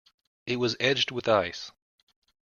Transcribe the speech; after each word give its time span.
It 0.47 0.55
was 0.55 0.75
edged 0.79 1.11
with 1.11 1.27
ice. 1.29 1.71